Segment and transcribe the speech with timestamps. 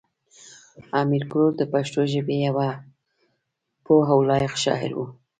[1.01, 2.55] امیر کروړ د پښتو ژبې یو
[3.85, 4.99] پوه او لایق شاعر و.